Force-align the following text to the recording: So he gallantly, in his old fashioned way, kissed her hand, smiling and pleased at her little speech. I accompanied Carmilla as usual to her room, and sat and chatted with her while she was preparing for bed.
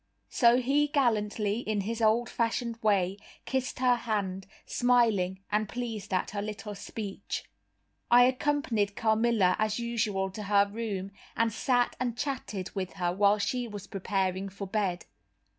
So 0.31 0.57
he 0.57 0.87
gallantly, 0.87 1.59
in 1.59 1.81
his 1.81 2.01
old 2.01 2.27
fashioned 2.27 2.81
way, 2.81 3.17
kissed 3.45 3.77
her 3.77 3.97
hand, 3.97 4.47
smiling 4.65 5.41
and 5.51 5.69
pleased 5.69 6.11
at 6.11 6.31
her 6.31 6.41
little 6.41 6.73
speech. 6.73 7.43
I 8.09 8.23
accompanied 8.23 8.95
Carmilla 8.95 9.55
as 9.59 9.77
usual 9.77 10.31
to 10.31 10.41
her 10.41 10.67
room, 10.67 11.11
and 11.37 11.53
sat 11.53 11.95
and 11.99 12.17
chatted 12.17 12.73
with 12.73 12.93
her 12.93 13.13
while 13.13 13.37
she 13.37 13.67
was 13.67 13.85
preparing 13.85 14.49
for 14.49 14.65
bed. 14.65 15.05